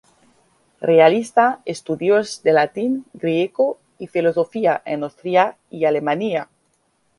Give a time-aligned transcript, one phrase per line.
[0.79, 6.49] Realiza estudios de latín, griego y filosofía en Austria y Alemania.